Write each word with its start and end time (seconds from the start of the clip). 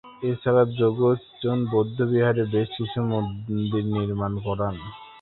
এছাড়া 0.23 0.61
তিনি 0.65 0.75
র্দ্জোগ্স-ছেন 0.87 1.57
বৌদ্ধবিহারে 1.71 2.43
বেশ 2.53 2.69
কিছু 2.77 2.99
মন্দির 3.11 3.83
নির্মাণ 3.95 4.33
করান। 4.45 4.75